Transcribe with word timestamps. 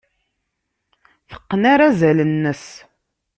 Teqqen 1.29 1.63
arazal-nnes. 1.73 2.65